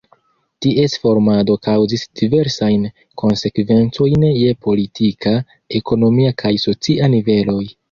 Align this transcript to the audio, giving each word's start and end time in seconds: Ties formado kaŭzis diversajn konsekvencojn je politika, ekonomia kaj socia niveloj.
Ties 0.65 0.93
formado 1.01 1.57
kaŭzis 1.67 2.05
diversajn 2.21 2.87
konsekvencojn 3.23 4.27
je 4.29 4.57
politika, 4.69 5.37
ekonomia 5.83 6.35
kaj 6.45 6.57
socia 6.69 7.15
niveloj. 7.19 7.63